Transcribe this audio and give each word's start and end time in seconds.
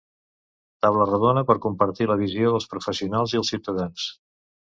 Taula 0.85 1.05
rodona 1.09 1.43
per 1.49 1.57
compartir 1.65 2.09
la 2.11 2.17
visió 2.21 2.55
dels 2.55 2.67
professionals 2.73 3.35
i 3.35 3.39
els 3.43 3.53
ciutadans. 3.55 4.09